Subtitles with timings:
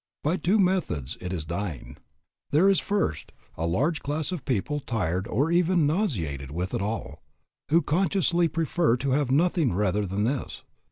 [0.23, 1.95] By two methods it is dying.
[2.49, 6.81] There is, first, a large class of people tired of or even nauseated with it
[6.81, 7.21] all,
[7.69, 10.63] who conscientiously prefer to have nothing rather than this.